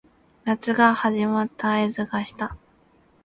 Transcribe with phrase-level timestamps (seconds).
[0.45, 2.57] 夏が始まった合図がした